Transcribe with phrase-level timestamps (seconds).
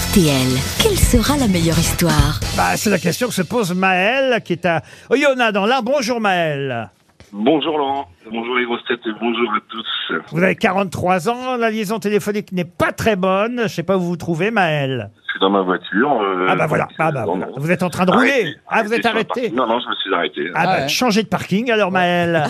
[0.00, 2.38] RTL, quelle sera la meilleure histoire?
[2.54, 5.80] Bah, c'est la question que se pose Maël, qui est à Oyonnax dans l'Ain.
[5.82, 6.90] Bonjour Maël.
[7.32, 10.12] Bonjour Laurent, bonjour les grosses têtes et bonjour à tous.
[10.32, 13.62] Vous avez 43 ans, la liaison téléphonique n'est pas très bonne.
[13.62, 15.10] Je sais pas où vous vous trouvez, Maël.
[15.28, 16.20] Je suis dans ma voiture.
[16.20, 17.46] euh, Ah bah voilà, ah bah voilà.
[17.56, 18.30] Vous êtes en train de rouler.
[18.30, 19.28] Arrêté, Ah, vous êtes sur le arrêté.
[19.40, 19.54] parking.
[19.54, 20.50] Non, non, je me suis arrêté.
[20.54, 22.44] Ah bah, changez de parking alors Maël.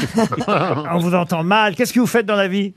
[0.92, 1.76] On vous entend mal.
[1.76, 2.74] Qu'est-ce que vous faites dans la vie?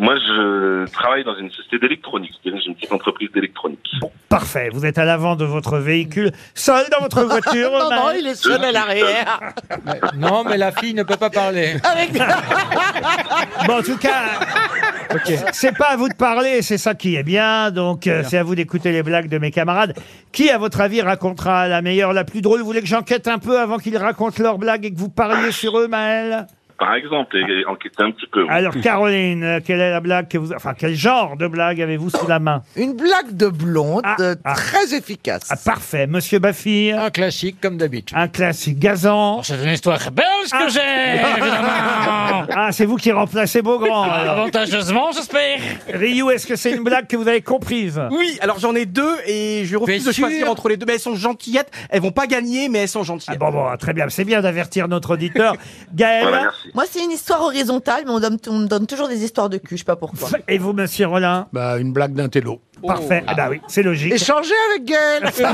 [0.00, 3.86] Moi, je travaille dans une société d'électronique, c'est-à-dire j'ai une petite entreprise d'électronique.
[4.00, 4.70] Bon, parfait.
[4.72, 7.70] Vous êtes à l'avant de votre véhicule, seul dans votre voiture.
[7.82, 9.54] Non, non, il est seul à l'arrière.
[10.16, 11.74] Non, mais la fille ne peut pas parler.
[11.84, 12.10] Avec...
[13.66, 14.40] Bon, en tout cas,
[15.52, 17.70] c'est pas à vous de parler, c'est ça qui est bien.
[17.70, 19.94] Donc, euh, c'est à vous d'écouter les blagues de mes camarades.
[20.32, 22.60] Qui, à votre avis, racontera la meilleure, la plus drôle?
[22.60, 25.52] Vous voulez que j'enquête un peu avant qu'ils racontent leurs blagues et que vous parliez
[25.52, 26.46] sur eux, Maël
[26.82, 28.44] Par exemple, et enquêter un petit peu.
[28.48, 30.52] Alors, Caroline, euh, quelle est la blague que vous...
[30.52, 32.62] Enfin, quel genre de blague avez-vous sous la main?
[32.74, 34.54] Une blague de blonde Ah, euh, ah.
[34.54, 35.42] très efficace.
[35.48, 36.08] Ah, parfait.
[36.08, 38.16] Monsieur Baffy, Un classique comme d'habitude.
[38.18, 39.44] un classique gazant.
[39.44, 40.66] C'est une histoire belge que Ah.
[40.68, 41.68] j'ai, évidemment.
[42.64, 44.38] Ah, c'est vous qui remplacez Beaugrand, alors.
[44.38, 45.58] Avantageusement, j'espère.
[45.92, 49.16] Ryu, est-ce que c'est une blague que vous avez comprise Oui, alors j'en ai deux
[49.26, 50.86] et je refuse T'es de choisir entre les deux.
[50.86, 53.38] Mais elles sont gentillettes, elles vont pas gagner, mais elles sont Ah gentillettes.
[53.40, 54.06] bon, bon, très bien.
[54.10, 55.54] C'est bien d'avertir notre auditeur.
[55.94, 56.48] Gaël.
[56.74, 59.58] Moi, c'est une histoire horizontale, mais on, donne- on me donne toujours des histoires de
[59.58, 60.28] cul, je sais pas pourquoi.
[60.46, 61.48] Et vous, monsieur Rollin?
[61.52, 62.60] Bah, une blague d'un télo.
[62.86, 63.22] Parfait.
[63.28, 64.12] Ah bah oui, c'est logique.
[64.12, 65.22] Échangez avec Gaël.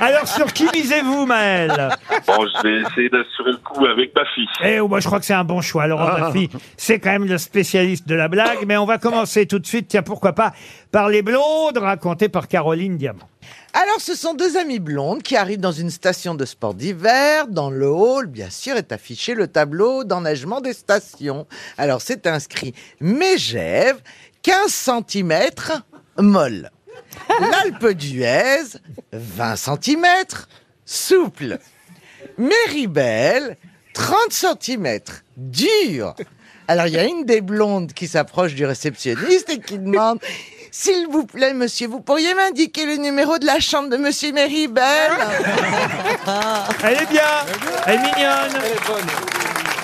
[0.00, 1.90] Alors, sur qui misez-vous, Maël
[2.26, 4.48] Bon, je vais essayer d'assurer le coup avec ma fille.
[4.64, 5.86] Eh, moi, je crois que c'est un bon choix.
[5.86, 8.64] Laurent Baffy, c'est quand même le spécialiste de la blague.
[8.66, 10.52] Mais on va commencer tout de suite, tiens, pourquoi pas,
[10.90, 13.28] par les blondes racontées par Caroline Diamant.
[13.74, 17.46] Alors, ce sont deux amies blondes qui arrivent dans une station de sport d'hiver.
[17.48, 21.46] Dans le hall, bien sûr, est affiché le tableau d'enneigement des stations.
[21.76, 24.00] Alors, c'est inscrit Mégève,
[24.42, 25.50] 15 cm,
[26.18, 26.70] molle.
[27.40, 28.78] L'Alpe d'Huez,
[29.12, 30.06] 20 cm,
[30.84, 31.58] souple.
[32.36, 33.56] Méribel,
[33.98, 35.00] 30 cm,
[35.36, 36.14] dur.
[36.68, 40.20] Alors, il y a une des blondes qui s'approche du réceptionniste et qui demande
[40.70, 44.84] S'il vous plaît, monsieur, vous pourriez m'indiquer le numéro de la chambre de monsieur Méribel?
[46.84, 47.22] Elle est bien,
[47.86, 48.62] elle est mignonne.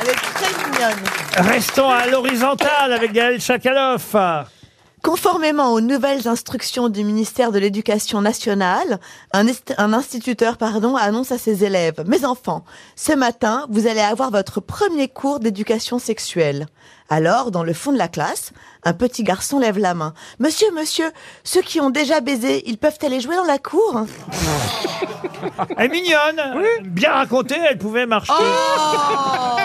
[0.01, 1.05] Elle est très mignonne.
[1.37, 4.15] Restons à l'horizontale avec Gaël Chakaloff.
[5.05, 8.99] Conformément aux nouvelles instructions du ministère de l'Éducation nationale,
[9.35, 12.65] un, instituteur pardon, annonce à ses élèves Mes enfants,
[12.97, 16.69] ce matin, vous allez avoir votre premier cours d'éducation sexuelle.
[17.11, 20.15] Alors, dans le fond de la classe, un petit garçon lève la main.
[20.39, 21.13] Monsieur, monsieur,
[21.45, 24.07] ceux qui ont déjà baisé, ils peuvent aller jouer dans la cour
[25.77, 26.41] Elle est mignonne,
[26.83, 28.33] bien racontée, elle pouvait marcher.
[28.33, 29.64] Oh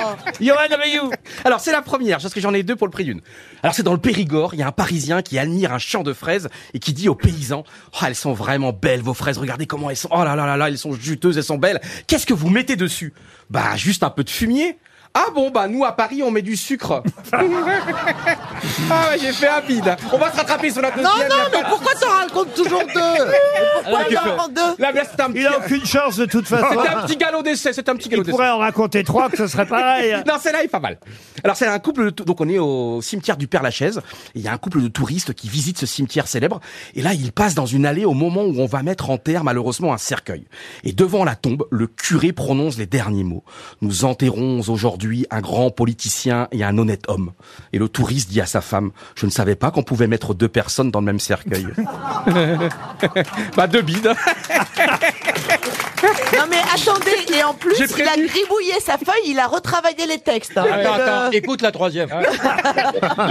[1.46, 3.22] Alors c'est la première, parce que j'en ai deux pour le prix d'une.
[3.64, 6.14] Alors c'est dans le Périgord, il y a un Parisien qui admire un champ de
[6.14, 7.64] fraises et qui dit aux paysans
[7.94, 10.10] oh, elles sont vraiment belles vos fraises, regardez comment elles sont.
[10.12, 11.82] Oh là là là là, elles sont juteuses, elles sont belles.
[12.08, 13.14] Qu'est-ce que vous mettez dessus?
[13.50, 14.78] Bah juste un peu de fumier.
[15.14, 17.02] Ah bon bah nous à Paris on met du sucre.
[17.34, 17.44] ah
[19.12, 19.96] ouais j'ai fait un bide.
[20.14, 21.12] On va se rattraper sur la deuxième.
[21.12, 22.94] Non, non, mais pourquoi t'en racontes toujours deux
[23.84, 26.26] Pourquoi il en prend deux Là, là, c'est un petit, Il a aucune chance de
[26.26, 26.66] toute façon.
[26.70, 28.36] c'était un petit galop d'essai, c'est un petit galop Il d'essai.
[28.36, 30.16] pourrait en raconter trois que ce serait pareil.
[30.28, 31.00] Non, celle-là est pas mal.
[31.44, 33.98] Alors, c'est un couple, de tou- donc on est au cimetière du Père Lachaise,
[34.36, 36.60] et il y a un couple de touristes qui visitent ce cimetière célèbre,
[36.96, 39.44] et là, ils passent dans une allée au moment où on va mettre en terre,
[39.44, 40.46] malheureusement, un cercueil.
[40.84, 43.44] Et devant la tombe, le curé prononce les derniers mots.
[43.82, 44.99] Nous enterrons aujourd'hui
[45.30, 47.32] un grand politicien et un honnête homme.
[47.74, 50.48] Et le touriste dit à sa femme, je ne savais pas qu'on pouvait mettre deux
[50.50, 51.68] personnes dans le même cercueil.
[53.56, 54.12] bah, deux bides.
[56.38, 60.20] Non mais attendez, et en plus, il a gribouillé sa feuille, il a retravaillé les
[60.20, 60.58] textes.
[60.58, 60.64] hein.
[60.72, 62.10] Attends, Euh, attends, écoute la troisième.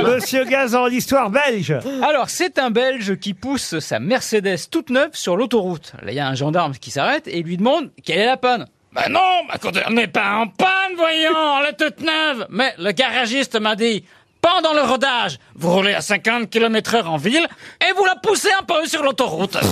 [0.05, 1.75] Monsieur Gazan, l'histoire belge.
[2.03, 5.93] Alors, c'est un Belge qui pousse sa Mercedes toute neuve sur l'autoroute.
[6.03, 8.67] Là, il y a un gendarme qui s'arrête et lui demande quelle est la panne?
[9.01, 12.47] Ben non, ma conduite n'est pas en panne, voyons, elle est toute neuve.
[12.51, 14.05] Mais le garagiste m'a dit,
[14.41, 17.47] pendant le rodage, vous roulez à 50 km heure en ville
[17.81, 19.57] et vous la poussez un peu sur l'autoroute.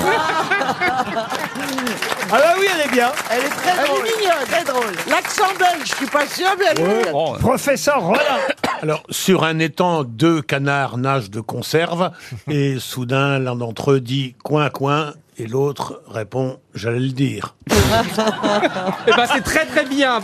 [2.29, 3.12] Ah bah oui, elle est bien.
[3.31, 4.03] Elle est très Elle est drôle.
[4.03, 4.47] mignonne.
[4.50, 4.93] Très drôle.
[5.09, 7.12] L'accent belge, je suis pas sûr, mais elle est mignonne.
[7.12, 8.19] Bon, Professeur Rollin.
[8.83, 12.11] Alors, sur un étang, deux canards nagent de conserve,
[12.50, 17.55] et soudain, l'un d'entre eux dit coin, coin, et l'autre répond j'allais le dire.
[17.69, 20.21] Eh ben, c'est très très bien.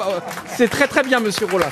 [0.47, 1.69] C'est très très bien, monsieur Rollin.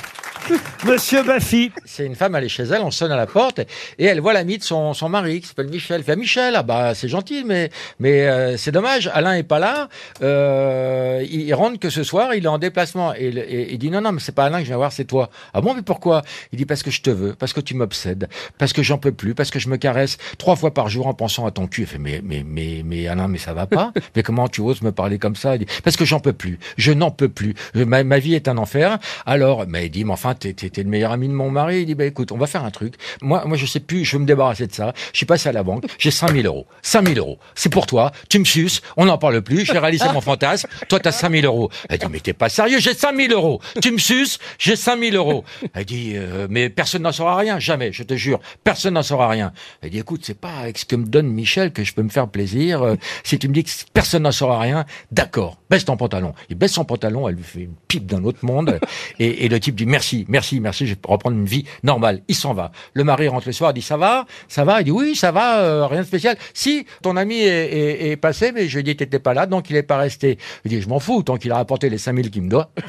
[0.85, 1.71] Monsieur Baffy.
[1.85, 3.59] C'est une femme, elle est chez elle, on sonne à la porte
[3.99, 5.97] et elle voit l'ami de son, son mari qui s'appelle Michel.
[5.97, 9.59] Elle fait Michel, ah bah c'est gentil, mais mais euh, c'est dommage, Alain est pas
[9.59, 9.87] là.
[10.21, 13.77] Euh, il, il rentre que ce soir, il est en déplacement et, il- et il
[13.77, 15.29] dit non non mais c'est pas Alain que je viens voir, c'est toi.
[15.53, 16.21] Ah bon mais pourquoi?
[16.51, 18.27] Il dit parce que je te veux, parce que tu m'obsèdes,
[18.57, 21.13] parce que j'en peux plus, parce que je me caresse trois fois par jour en
[21.13, 21.81] pensant à ton cul.
[21.81, 23.91] Il fait mais mais mais mais Alain mais ça va pas?
[24.15, 25.55] mais comment tu oses me parler comme ça?
[25.55, 27.53] Il dit parce que j'en peux plus, je n'en peux plus.
[27.75, 28.97] Ma, ma vie est un enfer.
[29.25, 31.81] Alors mais il dit mais enfin t'es t'es- le meilleur ami de mon mari.
[31.81, 32.95] Il dit bah écoute on va faire un truc.
[33.21, 34.93] Moi moi je sais plus, je veux me débarrasser de ça.
[35.13, 36.67] Je suis passé à la banque, j'ai 5000 euros.
[36.81, 38.11] 5000 euros, c'est pour toi.
[38.29, 39.65] Tu me suces, on n'en parle plus.
[39.65, 40.67] J'ai réalisé mon fantasme.
[40.87, 41.69] Toi t'as 5000 euros.
[41.89, 43.61] Elle dit mais t'es pas sérieux, j'ai 5000 euros.
[43.81, 45.43] Tu me suces, j'ai 5000 euros.
[45.73, 47.91] Elle dit euh, mais personne n'en saura rien, jamais.
[47.91, 49.53] Je te jure, personne n'en saura rien.
[49.81, 52.09] Elle dit écoute c'est pas avec ce que me donne Michel que je peux me
[52.09, 52.81] faire plaisir.
[52.83, 55.57] Euh, si tu me dis que personne n'en saura rien, d'accord.
[55.69, 56.33] Baisse ton pantalon.
[56.49, 58.79] Il baisse son pantalon, elle lui fait une pipe d'un autre monde.
[59.19, 59.85] Et, et le type dit
[60.27, 62.21] merci, merci, je vais reprendre une vie normale.
[62.27, 62.71] Il s'en va.
[62.93, 64.81] Le mari rentre le soir, dit ça va, ça va?
[64.81, 66.37] Il dit oui, ça va, euh, rien de spécial.
[66.53, 69.75] Si ton ami est passé, mais je lui ai dit t'étais pas là, donc il
[69.75, 70.37] est pas resté.
[70.65, 72.71] Il dit je m'en fous, tant qu'il a rapporté les 5000 qu'il me doit.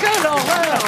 [0.00, 0.78] Quelle horreur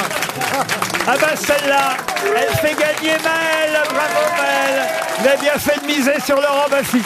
[1.06, 4.88] Ah bah celle-là, elle fait gagner Maël, bravo Maël
[5.18, 7.02] Vous avez bien fait de miser sur Laurent Baffy.